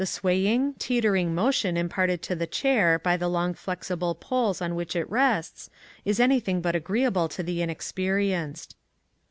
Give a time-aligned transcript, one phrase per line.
[0.01, 5.07] Austin tering motion imparted to the chair by the long flexible poles on which it
[5.07, 5.69] rests
[6.05, 8.73] is anything but agreeable to the inex perienced.